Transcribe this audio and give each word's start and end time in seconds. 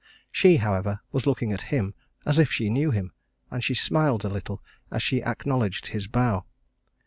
She, 0.31 0.57
however, 0.57 0.99
was 1.11 1.27
looking 1.27 1.53
at 1.53 1.61
him 1.69 1.93
as 2.25 2.39
if 2.39 2.51
she 2.51 2.71
knew 2.71 2.89
him, 2.89 3.11
and 3.51 3.63
she 3.63 3.75
smiled 3.75 4.25
a 4.25 4.29
little 4.29 4.63
as 4.89 5.03
she 5.03 5.21
acknowledged 5.21 5.89
his 5.89 6.07
bow. 6.07 6.45